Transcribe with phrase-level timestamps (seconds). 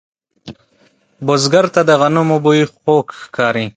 [1.25, 3.65] بزګر ته د غنمو بوی خوږ ښکاري